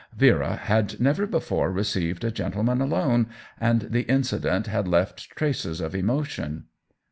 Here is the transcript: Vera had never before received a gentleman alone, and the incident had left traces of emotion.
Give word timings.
Vera 0.17 0.55
had 0.55 0.99
never 0.99 1.27
before 1.27 1.71
received 1.71 2.23
a 2.23 2.31
gentleman 2.31 2.81
alone, 2.81 3.27
and 3.59 3.81
the 3.91 4.01
incident 4.09 4.65
had 4.65 4.87
left 4.87 5.29
traces 5.35 5.79
of 5.79 5.93
emotion. 5.93 6.65